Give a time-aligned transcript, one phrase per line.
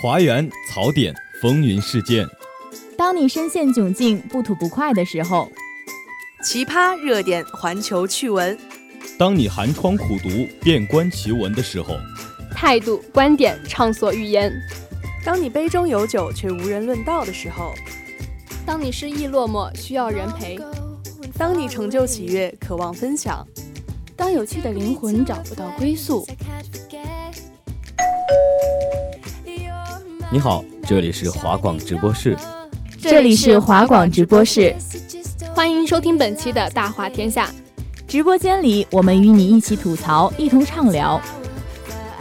[0.00, 2.26] 华园槽点，风云事件。
[2.96, 5.52] 当你深陷窘境、不吐不快的时候，
[6.42, 8.58] 奇葩热点，环球趣闻。
[9.18, 10.30] 当你寒窗苦读、
[10.62, 11.98] 遍观奇闻的时候，
[12.50, 14.50] 态度、观点畅所欲言。
[15.22, 17.74] 当你杯中有酒却无人论道的时候，
[18.64, 20.58] 当你失意落寞需要人陪，
[21.36, 23.46] 当你成就喜悦渴望分享，
[24.16, 26.26] 当有趣的灵魂找不到归宿。
[30.32, 32.36] 你好，这里是华广直播室，
[33.00, 34.72] 这里是华广直播室，
[35.56, 37.50] 欢迎收听本期的大话天下。
[38.06, 41.20] 直播间里，我们与你一起吐槽，一同畅聊。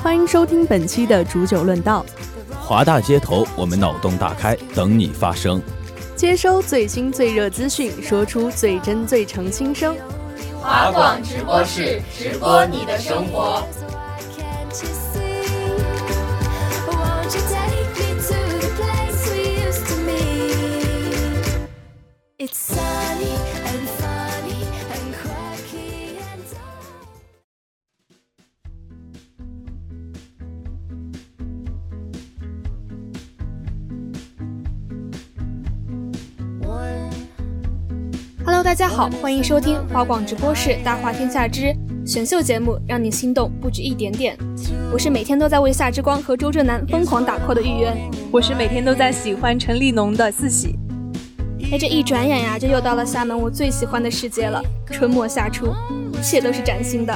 [0.01, 2.03] 欢迎收听本期的煮酒论道。
[2.59, 5.61] 华大街头，我们脑洞大开，等你发声。
[6.15, 9.95] 接收最新最热资讯，说出最真最诚心声。
[10.59, 13.63] 华广直播室，直播你的生活。
[38.99, 41.73] 好，欢迎收听华广直播室《大话天下之
[42.05, 44.37] 选秀节目》，让你心动不止一点点。
[44.91, 47.95] 我是每天都在为夏之光和周震南疯狂打 call 的玉渊，
[48.29, 50.77] 我是每天都在喜欢陈立农的四喜。
[51.71, 55.67] 哎，这一转眼呀，就又到了厦门我最喜欢的时节了，春末夏初，
[56.11, 57.13] 一切都是崭新的。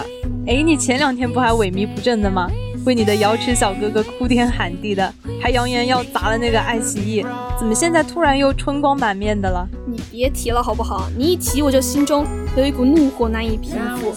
[0.47, 2.49] 哎，你前两天不还萎靡不振的吗？
[2.85, 7.25] 为你的瑶池小哥哥哭天喊地的，还扬言要砸了那个爱奇艺，
[7.59, 9.67] 怎么现在突然又春光满面的了？
[10.11, 11.07] 你别提了好不好？
[11.17, 12.25] 你一提我就心中
[12.57, 14.13] 有一股怒火难以平复。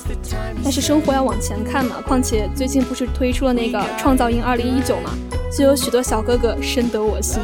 [0.62, 5.11] 但是生活要往前看嘛，况且最近不是推出了那个创造营2019嘛，
[5.56, 7.41] 就有许多小哥哥深得我心。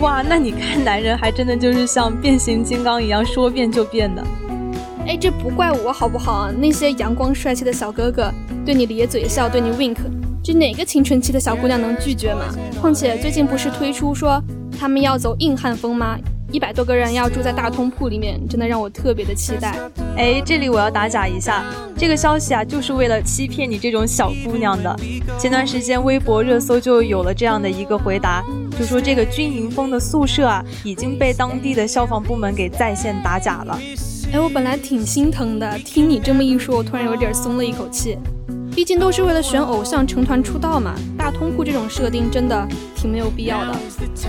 [0.00, 4.22] 哇，那你看男人还真的就是像变形金刚一样说变就变的。
[5.06, 6.50] 哎，这不怪我好不好？
[6.52, 8.32] 那些阳光帅气的小哥哥
[8.64, 9.96] 对你咧嘴笑，对你 wink。
[10.42, 12.44] 这哪个青春期的小姑娘能拒绝嘛？
[12.80, 14.42] 况且最近不是推出说
[14.78, 16.16] 他们要走硬汉风吗？
[16.50, 19.76] 一百多个人要住在大通铺里面，真的让我特别的期待。
[20.16, 21.62] 哎，这里我要打假一下，
[21.96, 24.96] 这个消息啊，就是为了欺骗你这种小姑娘的。
[25.38, 28.42] 前段时间微博热搜就有了这样的一个回答，
[28.78, 33.78] 就说这个军营风的宿舍啊，已经被当地的消防部门给在线打假了。
[34.32, 38.16] 哎，我本来挺心疼的，听你这么一说，我突然有点松了一口气。
[38.78, 43.76] 毕竟都是为了选偶像成团出道嘛，大通铺这种设定真的挺没有必要的。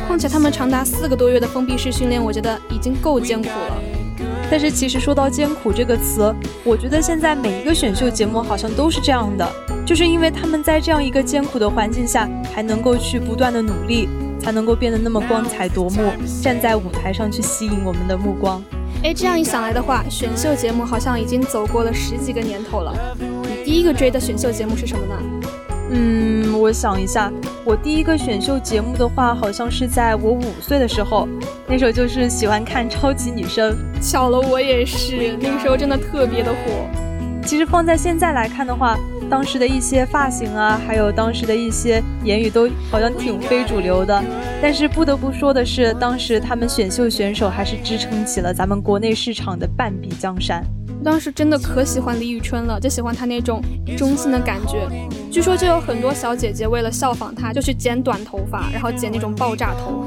[0.08, 3.80] 况且他们长达四个多月的封闭式训练，我觉得已经够艰苦了。
[4.50, 6.34] 但是其实说到艰苦这个词，
[6.64, 9.48] 我觉得现在每一个选秀节目好像都是这样的，
[9.86, 14.10] 就是因为他们在这样一个艰苦的环境下，还能够去不断的努力，
[14.42, 16.12] 才能够变得那么光彩夺目，
[16.42, 18.60] 站在舞台上去吸引我们的目光。
[19.04, 23.16] 哎，这样一想来的话，选秀节目好像已经走过了十几个年头了。
[23.69, 25.16] 第一个追的选秀节目是什么呢？
[25.91, 27.31] 嗯，我想一下，
[27.63, 31.28] 我第一个选秀节目的话，好像是在我五岁的时候，
[31.68, 33.78] 那时候就是喜欢看超级女声。
[34.02, 36.57] 巧了，我也是，那个时候真的特别的火。
[37.46, 38.97] 其实放在现在来看的话，
[39.30, 44.19] 当时的一些发型啊，还有当时的一些言语都好像挺非主流的。
[44.59, 50.66] 但是不得不说的是，当时他们选秀选手还是支撑起了咱们国内市场的半壁江山。
[51.04, 53.62] 当时真的可喜欢李宇春了，就喜欢她那种
[53.98, 54.88] 中性的感觉。
[55.32, 60.06] 据说就有很多小姐姐为了效仿她，就去剪短头发，然后剪那种爆炸头。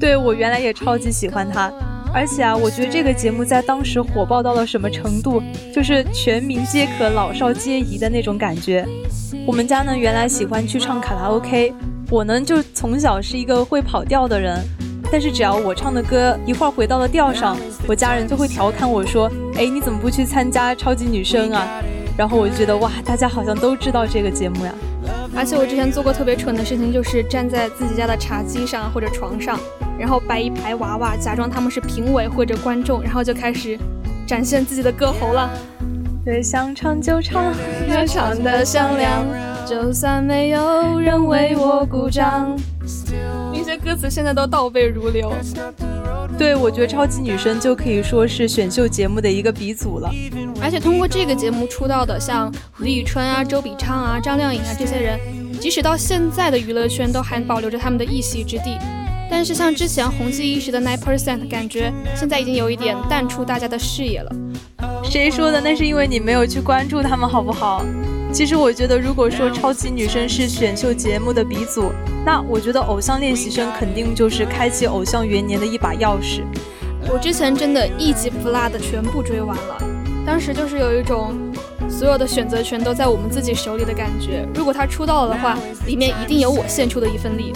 [0.00, 1.72] 对我原来也超级喜欢她，
[2.12, 5.40] 而且啊，我觉得这个节目在当时火爆到了什么程度，
[5.72, 8.84] 就是全民皆可，老少皆宜的那种感觉。
[9.46, 11.72] 我们家呢原来喜欢去唱卡拉 OK，
[12.10, 14.58] 我呢就从小是一个会跑调的人。
[15.12, 17.54] 但是只要我唱的歌一会儿回到了调上，
[17.86, 21.68] 我家人就会调侃我说：“哎，你怎么不去参加超级女声啊？”
[22.16, 24.72] 然后我就觉得哇，大家好像都知道这个节目呀。
[25.36, 29.60] 而且我之前做过特别蠢的事情，就是站在自己家的茶几上或者床上，
[29.98, 33.78] 然后摆一排娃娃，假装他们是评委或者观众，然后就开始
[34.26, 35.50] 展现自己的歌喉了。
[36.24, 37.52] 对，想唱就唱，
[37.86, 39.26] 要唱的响亮，
[39.66, 42.56] 就算没有人为我鼓掌。
[43.76, 45.32] 歌词现在都倒背如流。
[46.38, 50.10] 对，我觉得超级女声就可以说是选秀节目的一个鼻祖了。
[50.60, 55.18] 而且通过这个节目出道的，像李宇春啊、周笔畅啊、张靓颖啊这些人，
[55.60, 58.78] 即使到现在的娱乐圈都还保留着他们的一席之地。
[59.30, 64.32] 但是像之前红极一时的 Nine Percent，感觉现在已经有一点淡出大家的视野了。
[65.04, 65.60] 谁说的？
[65.60, 67.84] 那是因为你没有去关注他们，好不好？
[68.32, 71.92] 其实我觉得，如果说超级女声是选秀节目的鼻祖，
[72.24, 76.42] 那我觉得偶像练习生肯定就是开启偶像元年的一把钥匙。
[77.08, 79.82] 我之前真的一集不落的全部追完了，
[80.24, 81.34] 当时就是有一种
[81.88, 84.46] 所有的选择权都在我们自己手里的感觉。
[84.54, 87.52] 如果他出道了的话，里面一定有我献出的一份力。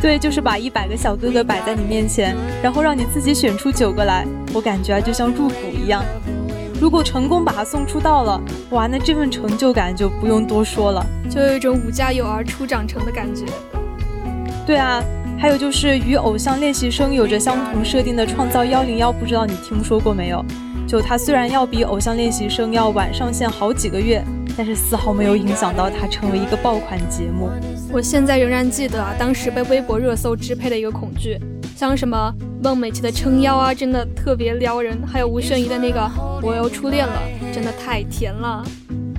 [0.00, 6.02] 对，就是把一百个小哥哥摆在你面前，然后让你自己选出九个来，我感觉啊就像入股一样。
[6.80, 8.40] 如果成功把他送出道了，
[8.70, 13.44] 哇，那这份成就感就不用多说了，就有一种五家有儿初长成的感觉。
[14.66, 15.00] 对啊，
[15.38, 20.44] 还有就是与偶像练习生有着相同设定的创造幺零幺，不知道你听说过没有？
[20.88, 24.24] 就它虽然要比偶像练习生要晚上线好几个月，
[24.56, 27.48] 但是丝毫没有影响到它成为一个爆款节目。
[27.92, 31.38] 我现在仍然记得啊，当时被微博热搜支配的一个恐惧。
[31.76, 32.32] 像什么
[32.62, 36.10] 孟美岐的撑腰啊，真的特别撩人；还有吴宣仪的那个
[36.42, 37.20] 我又初恋了，
[37.52, 38.64] 真的太甜了。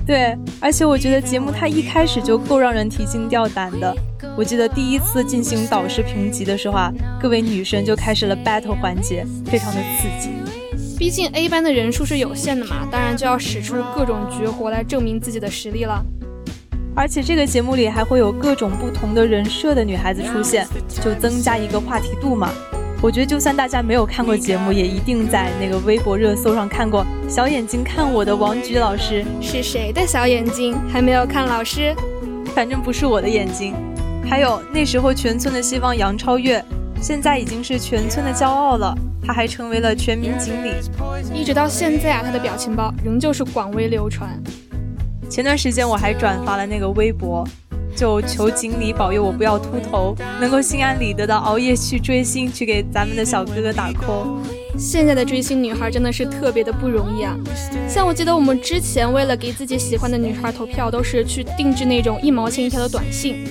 [0.04, 3.94] 对，而且我觉得节目它一开始就够让人提心吊胆的。
[4.38, 10.30] 我记得第一次进行导师评级的时候啊，各位女生就开始了 battle 环节，非常的刺激。
[10.96, 16.00] 毕竟 A 班的人数是有限的嘛，当然就要使出各种绝活来证明自己的实力了。
[16.94, 20.64] 而且这个节目里还会有各种不同的人设的女孩子出现，
[21.02, 22.48] 就增加一个话题度嘛。
[23.02, 30.76] 我觉得就算大家没有看过节目，也一定在那个微博热搜上看过“小眼睛看我的王菊老师”是谁的小眼睛？
[30.88, 31.92] 还没有看老师？
[32.54, 33.74] 反正不是我的眼睛。
[34.28, 36.62] 还有那时候全村的希望杨超越，
[37.00, 38.94] 现在已经是全村的骄傲了。
[39.24, 40.72] 他还成为了全民锦鲤，
[41.34, 44.30] 一直到现在啊，他的表情包仍旧是广为流传。
[45.30, 47.46] 前段时间我还转发了那个微博，
[47.96, 54.26] 就求锦鲤保佑我不要秃头，能够心安理得的熬夜去追星，去给咱们的小哥哥打 call。
[54.76, 57.34] 现在的追星女孩真的是特别的不容易啊！
[57.88, 63.44] 像我记得我们之前为了给自己喜欢的女孩投票，都是去定制那种一毛钱一条的短信。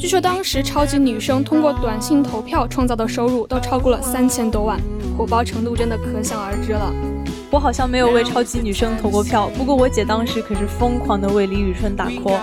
[0.00, 4.80] 据说当时超级女生通过短信投票创造的收入都超过了三千多万，
[5.14, 6.90] 火爆程度真的可想而知了。
[7.50, 12.40] 我好像没有为超级女生投过票，不过我姐当时可是疯狂的为李宇春打 call。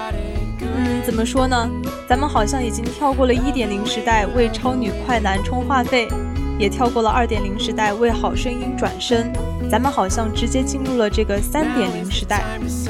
[0.61, 1.67] 嗯，怎么说呢？
[2.07, 6.07] 咱们好像已经跳过了一点零时代为超女快男充话费，
[6.59, 9.31] 也跳过了二点零时代为好声音转身，
[9.69, 12.43] 咱们好像直接进入了这个三点零时代。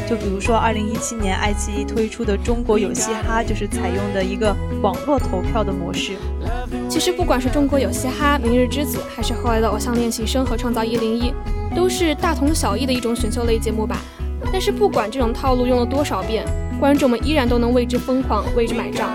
[0.09, 6.13] 就比如说二零一七年爱奇艺推出的中国有嘻哈，就是采用的一个网络投票的模式。
[6.89, 11.33] 其实不管是中国有嘻哈、明日之子，还是后来的偶像练习生和创造一零一。
[11.75, 13.97] 都是大同小异的一种选秀类节目吧，
[14.51, 16.43] 但是不管这种套路用了多少遍，
[16.79, 19.11] 观众们依然都能为之疯狂，为之买账。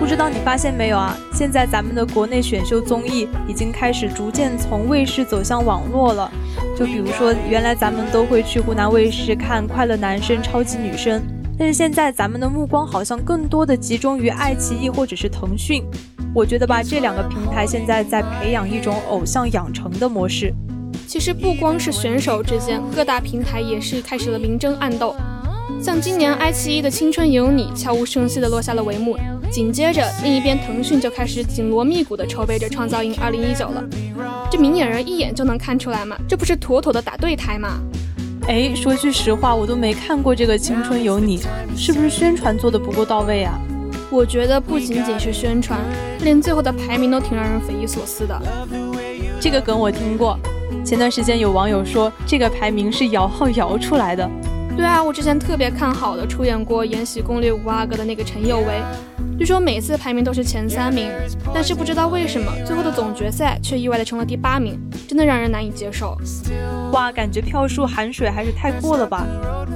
[0.00, 1.14] 不知道你发现没有啊？
[1.30, 6.32] 现在咱们的国内选秀综艺已经开始逐渐从卫视走向网络了。
[6.74, 11.20] 就比如说，原来咱们都会去湖南卫视看《快乐男生》《超级女声》，
[11.58, 15.84] 但是现在咱们的目光好像更多的集中于爱奇艺或者是腾讯。
[16.34, 20.50] 我觉得吧，这两个平台现在在培养一种偶像养成的模式。
[21.06, 25.14] 其实不光是选手之间，各大平台也是开始了明争暗斗。
[25.82, 29.16] 像今年爱奇艺的《青春有你》悄无声息地落下了帷幕，
[29.50, 33.82] 紧接着另一边腾讯就开始紧锣密鼓地筹备着《创造营2019》了。
[34.50, 37.80] 这明眼人一眼就能看出来嘛，这不是妥妥的打对台吗？
[38.46, 41.38] 哎，说句实话，我都没看过这个《青春有你》，
[41.74, 43.58] 是不是宣传做的不够到位啊？
[44.10, 45.80] 我觉得不仅仅是宣传，
[46.20, 48.38] 连最后的排名都挺让人匪夷所思的。
[49.40, 50.38] 这个梗我听过。
[50.84, 54.28] 前段时间有网友说，这个排名是摇号摇出来的。
[54.76, 58.80] 对啊，我之前特别看好的出演过《延禧攻略》五阿哥的那个陈有为，
[59.38, 61.10] 据说每次排名都是前三名，
[61.52, 66.16] 但是不知道为什么最后的总决赛却意外的成了第八名，真的让人难以接受。
[66.92, 69.26] 哇，感觉票数含水还是太过了吧？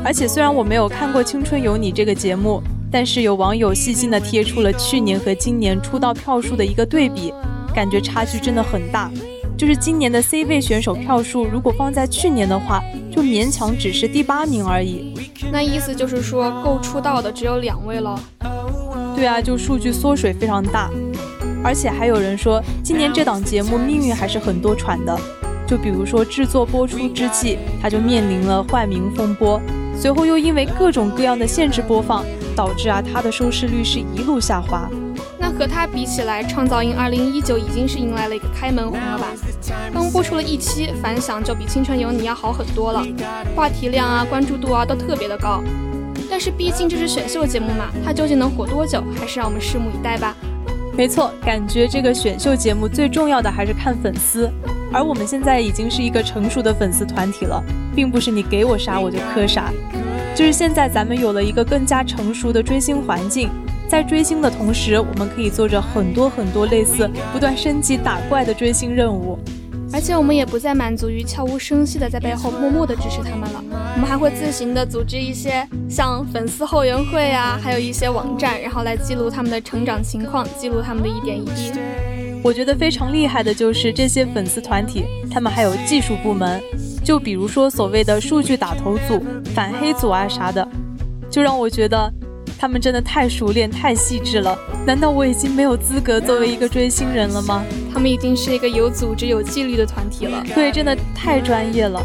[0.04, 7.32] 而且虽然我没有看过《青春有你》这个节目，但是有网友细心的贴出了去年和今年出道票数的一个对比，
[7.74, 9.10] 感觉差距真的很大。
[9.56, 12.82] 就是今年的 C 位选手票数，如果放在去年的话，
[13.14, 15.14] 就勉强只是第八名而已。
[15.52, 18.18] 那意思就是说，够出道的只有两位了。
[19.14, 20.90] 对啊，就数据缩水非常大。
[21.62, 25.16] 而且还有人说，今年这档节目命运还是很多舛的。
[25.64, 29.60] 就比如说制作播出之际，他就面临了换名风波，
[29.96, 32.24] 随后又因为各种各样的限制播放，
[32.56, 34.90] 导致啊他的收视率是一路下滑。
[35.38, 39.28] 那和它比起来，《创造营2019》已经是迎来了一个开门红了吧？
[39.92, 43.04] 刚播出了一期，反响就比《青春有你》要好很多了，
[43.54, 45.62] 话题量啊、关注度啊都特别的高。
[46.30, 50.34] 但是毕竟这是选秀节目嘛，它究竟能火多久，还是让我们拭目以待吧。
[50.96, 54.50] 没错，感觉这个选秀节目最重要的还是看粉丝，
[54.92, 57.62] 而我们现在已经是一个成熟的粉丝团体了，
[57.94, 59.72] 并不是你给我啥我就磕啥。
[60.34, 63.48] 就是现在咱们有了一个更加成熟的追星环境，
[63.94, 69.38] 在追星的同时，我们可以做着很多很多类似不断升级打怪的追星任务。
[69.92, 73.62] 而且我们也不再满足于悄无声息的在背后默默的支持他们了，
[73.94, 81.78] 我们还会自行的组织一些像粉丝后援会啊，还有一些网站，然后来记录他们的成长情况，记录他们的一点一滴。
[82.42, 86.60] 我觉得非常厉害的就是这些粉丝团体，他们还有技术部门，
[87.04, 89.22] 就比如说所谓的数据打头组、
[89.54, 90.68] 反黑组啊啥的，
[91.30, 92.12] 就让我觉得
[92.64, 94.58] 他们真的太熟练、太细致了。
[94.86, 97.62] 难道我已经没有资格作为一个追星人了吗？
[97.92, 100.42] 他们已经是一个有组织、有纪律的团体了。
[100.54, 102.02] 对，真的太专业了。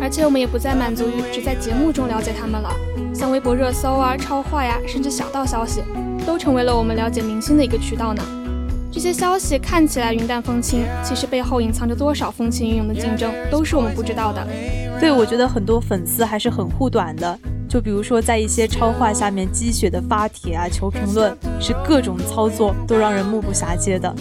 [0.00, 2.74] 而且我们也不再满足于只在节目中了解他们了，
[3.14, 5.82] 像微博热搜啊、超话呀，甚至小道消息，
[6.26, 8.22] 都成为了我们了解明星的一个渠道呢。
[8.90, 14.48] 这些消息看起来云淡风轻，其实背后隐藏着多少风起云涌的竞争，都是我们不知道的。
[14.98, 17.38] 对，我觉得很多粉丝还是很护短的，
[17.68, 24.14] 就比如说在一些超话下面积雪的发帖啊、求评论，是各种操作都让人目不暇接的。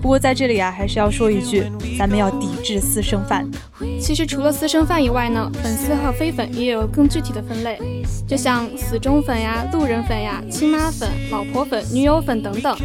[0.00, 3.48] 不过在这里啊，还是要说一句，咱们要抵制私生饭。
[4.00, 7.78] 其实除了私生饭以外呢，粉丝和非粉也有更具体的分类，
[8.26, 12.76] 就像死忠粉呀、路人粉呀、亲妈粉、老婆粉、女友粉等等。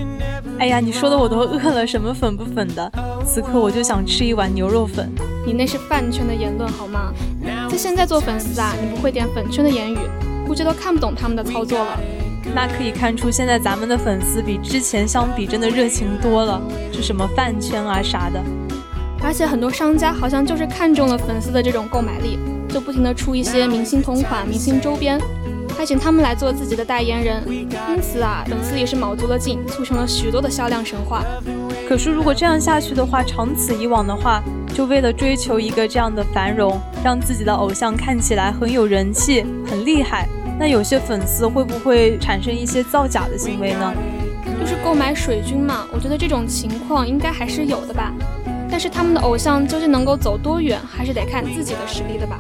[0.59, 2.91] 哎呀，你说的我都饿了，什么粉不粉的？
[3.25, 5.09] 此刻我就想吃一碗牛肉粉。
[5.43, 7.11] 你那是饭圈的言论好吗？
[7.69, 9.97] 在现在做粉丝啊，你不会点粉圈的言语，
[10.47, 11.99] 估计都看不懂他们的操作了。
[12.55, 16.61] 那可以看出，现在咱们的粉丝比之前相比，真的热情多了，
[16.93, 18.41] 是什么饭圈啊啥的。
[19.21, 25.19] 而且很多商家好像就是看中了粉丝的这种购买力，就不停的出一些明星同款、明星周边，
[25.77, 27.43] 还请他们来做自己的代言人。
[27.47, 31.23] 因此啊，粉丝也是卯足了劲，促成了许多的销量神话。
[31.89, 34.41] 可是如果这样下去的话，长此以往的话，
[34.73, 40.27] 就为了追求一个这样的繁荣，让自己的偶像看起来很有人气、很厉害。
[40.59, 43.93] 那有些粉丝会不会产生一些造假的行为呢？
[44.59, 48.13] 就是购买水军嘛，我觉得这种情况应该还是有的吧。
[48.69, 52.39] 但是他们的偶像究竟能够走多远，还是得看自己的实力的吧。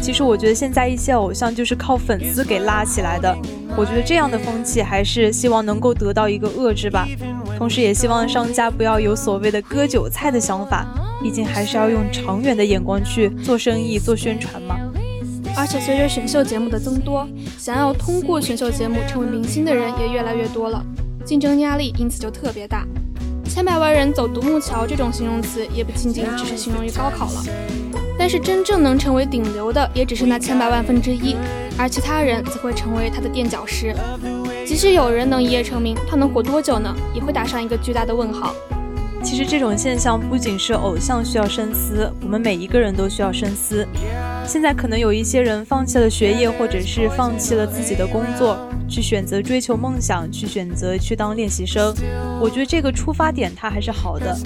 [0.00, 3.36] 其实我觉得现在一些偶像就是靠粉丝给拉起来的，
[3.76, 7.06] 我觉得这样的风气还是希望能够得到一个遏制吧。
[7.56, 10.86] 同时也希望商家不要有所谓的割韭菜的想法，
[11.22, 14.76] 毕竟还是要用长远的眼光去做生意、做宣传嘛。
[15.56, 20.84] 而且随着选秀节目的增多，想要通过选秀节目成为明星的人也越来越多了，
[21.24, 22.86] 竞争压力因此就特别大。
[23.44, 27.44] 千百万人走独木桥这种形容词也不仅仅只是形容于高考了。
[28.18, 31.36] 但是真正能成为顶流的也只是那千百万分之一，
[31.76, 33.94] 而其他人则会成为他的垫脚石。
[34.64, 36.94] 即使有人能一夜成名，他能活多久呢？
[37.14, 38.54] 也会打上一个巨大的问号。
[39.22, 43.86] 其实这种现象不仅是偶像需要深思，我们每一个人都需要深思。
[44.46, 48.58] 现在可能有一些人放弃了学业，或者是放弃了自己的工作，
[48.88, 51.94] 去选择追求梦想，去选择去当练习生。
[52.40, 54.36] 我觉得这个出发点它还是好的，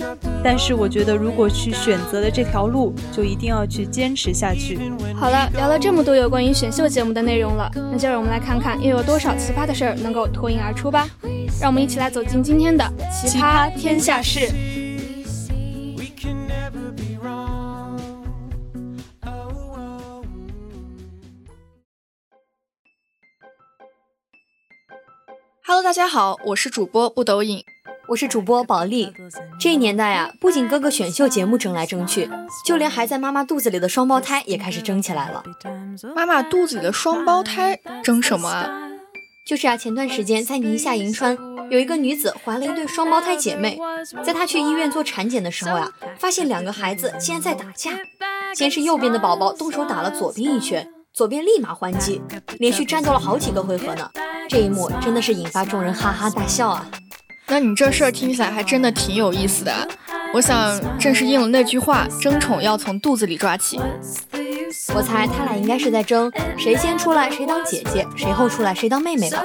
[0.45, 4.79] 但是我觉得如果去选择了这条路，就一定要去坚持下去。
[5.15, 11.09] 好了，聊了这么多有关于选秀节目的内容了，那就让我们来看看又有多少奇葩的事儿能够脱颖而出吧。
[11.61, 14.76] 让我们一起来走进今天的奇葩天下事。
[25.87, 27.63] 大家好，我是主播不抖影，
[28.09, 29.13] 我是主播宝莉。
[29.61, 32.29] 这一年代啊，不仅各个选秀节目争来争去，
[32.65, 35.45] 就连还在妈妈肚子里的双胞胎也开始争起来了。
[36.17, 38.69] 妈妈肚子里的双胞胎争什么啊？
[39.47, 41.39] 就是啊，前段时间在宁夏银川
[41.71, 43.79] 有一个女子怀了一对双胞胎姐妹，
[44.25, 45.89] 在她去医院做产检的时候呀，
[46.19, 47.93] 发现两个孩子竟然在打架。
[48.57, 52.21] 先是右边的宝宝动手打了左边一拳，左边立马还击，
[52.59, 54.11] 连续战斗了好几个回合呢。
[54.49, 56.87] 这一幕真的是引发众人哈哈大笑啊！
[57.49, 59.73] 那你这事儿听起来还真的挺有意思的。
[60.35, 63.81] 我想正是应了那句话，争宠要从肚子里抓起。
[64.95, 69.45] 我猜他俩应该是在争谁先出来谁当姐姐，谁后出来谁当妹妹吧。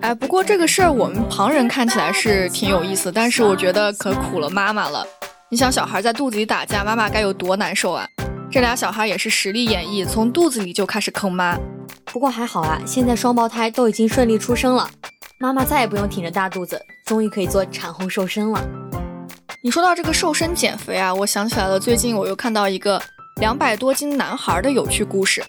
[0.00, 5.06] 哎，不过这个事儿我们旁人看起来是挺有意思，但是我觉得可苦了妈妈了。
[5.50, 8.06] 你想小孩在肚子里打架，妈妈该有多难受啊？
[8.50, 11.56] 这俩小孩也是实力演绎，从肚子里就开始坑妈。
[12.12, 14.86] 不过还好啊，现在双胞胎都已经顺利出生了，
[15.38, 18.62] 妈妈再也不用挺着大肚子，终于可以做产后瘦身了。
[19.64, 23.00] 你说到这个瘦身减肥啊，我想起来了，最近我又看到一个
[23.36, 25.42] 两百多斤男孩的有趣故事。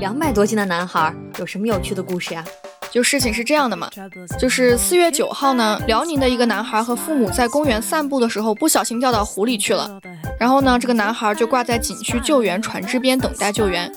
[0.00, 2.44] 两百多斤的男孩有什么有趣的故事呀？
[2.90, 3.88] 就事情是这样的嘛，
[4.40, 10.00] 就是四月九号呢，辽宁的一个男孩和父母在公园散步的时候，不小心掉到湖里去了。
[10.40, 13.90] 然后呢，这个男孩就挂在景区救援船只边等待救援。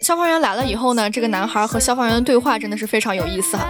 [0.00, 3.66] 消防员来了以后呢，这个男孩和消防员的对话真的是非常有意思哈。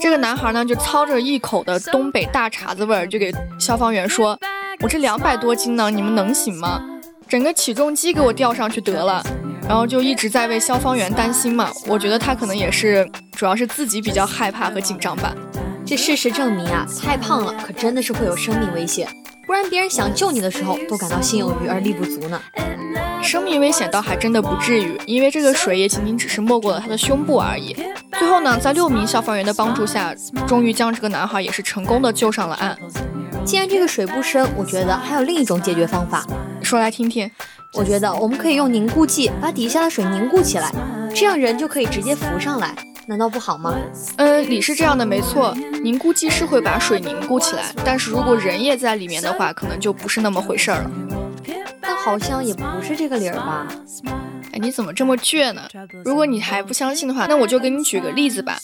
[0.00, 4.38] 这个男孩呢，就操着一口的东北大碴子味儿，就给消防员说
[4.80, 6.80] ：“我这两百多斤呢，你们能行吗？
[7.28, 9.20] 整个起重机给我吊上去得了。”
[9.68, 11.68] 然后就一直在为消防员担心嘛。
[11.88, 15.34] 我觉得他可能也是，主要是自己比较害怕和紧张吧。
[15.84, 19.08] 这事实证明啊，太胖了可真的是会有生命危险，
[19.46, 22.40] 不然别人想救你的时候都感到心有余而力不足呢。
[23.22, 27.74] 生命危险倒还真的不至于，因为这个水也仅仅只是没过了他的胸部而已。
[28.18, 30.14] 最后呢，在六名消防员的帮助下，
[30.46, 32.76] 终于将这个男孩也是成功的救上了岸。
[33.44, 36.24] 既然这个水不深，我觉得还有另一种解决方法，
[36.62, 37.30] 说来听听。
[37.74, 40.72] 我觉得我们可以用凝固剂把底下的水凝固起来，
[41.14, 42.74] 这样人就可以直接浮上来，
[43.08, 43.74] 难道不好吗？
[44.16, 50.90] 嗯，理是这样的，没错，凝固剂是会把水凝固起来，但是如果人也在里面的话，可能就不是那么回事儿了。
[51.80, 53.66] 但好像也不是这个理儿吧？
[54.52, 55.62] 哎，你怎么这么倔呢？
[56.04, 58.58] 如果你还不相信的话，那我就给你举个例子吧。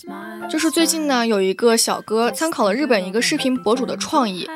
[0.50, 4.48] 就是最近呢，有一个小哥参考了日本一个视频博主的创意，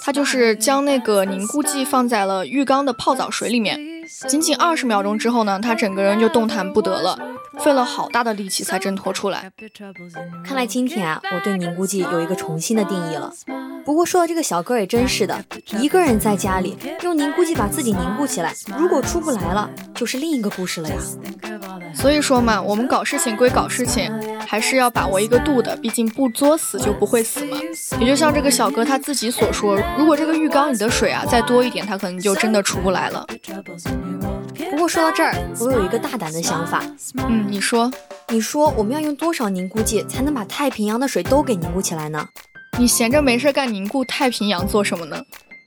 [0.00, 3.80] 他就是将那个凝固剂放在了浴缸的泡澡水里面，
[4.28, 7.18] 仅仅二十秒钟之后呢，他整个人就动弹不得了，
[7.58, 9.50] 费了好大的力气才挣脱出来。
[10.44, 13.32] 看来今天啊，我对凝固剂有一个重新的定义了。
[13.84, 15.44] 不过说到这个小哥也真是的，
[15.78, 20.96] 一个人在家里用凝固剂把自己凝固起来，如果出不来了，就是另一个故事了呀。
[21.94, 24.10] 所以说嘛，我们搞事情归搞事情，
[24.46, 27.58] 还是要把握一个度的，毕竟不作死就不会死嘛。
[28.00, 33.26] 也就像这个小哥他自己所说，如果这个浴缸里的水啊再多一点，他可能就真的出不来了。
[34.70, 36.82] 不过说到这儿，我有一个大胆的想法，
[37.28, 37.90] 嗯，你说，
[38.28, 42.26] 你说我们要用多少凝固剂才能把太平洋的水都给凝固起来呢？
[42.78, 45.22] 你闲着没事干凝固太平洋做什么呢？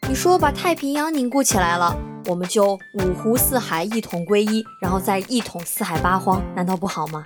[0.09, 7.23] 你说把太平洋凝固起来了，我们就五湖四海一统归一，然后再一统四海八荒，难道不好吗？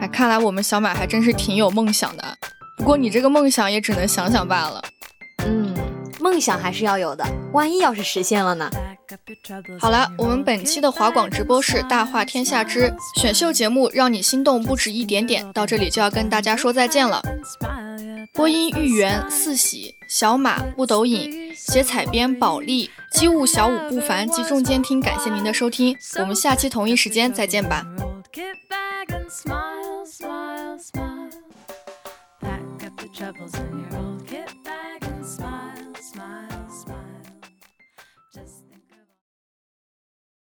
[0.00, 2.24] 哎，看来我们小马还真是挺有梦想的。
[2.76, 4.82] 不过你这个梦想也只能想想罢了。
[5.44, 5.74] 嗯，
[6.20, 8.70] 梦想还是要有的，万一要是实现了呢？
[9.80, 17.22] 好了，我们本期的华广直播室《大话天下之选秀节目》，让你心动不止一点点，到这里就要跟大家说再见了。
[18.32, 27.84] 播音玉圆、四喜、小马、不抖影，写采编保利，机务小五不凡，及众监听，感谢您的收听，我们下期同一时间再见吧。
[33.12, 33.52] troubles